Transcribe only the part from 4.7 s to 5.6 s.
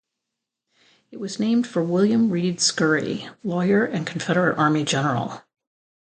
general.